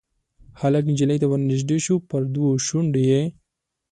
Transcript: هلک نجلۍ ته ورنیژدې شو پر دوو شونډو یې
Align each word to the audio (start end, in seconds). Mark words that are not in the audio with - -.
هلک 0.59 0.83
نجلۍ 0.91 1.17
ته 1.21 1.27
ورنیژدې 1.29 1.77
شو 1.85 1.95
پر 2.09 2.21
دوو 2.33 2.49
شونډو 2.65 3.01
یې 3.11 3.21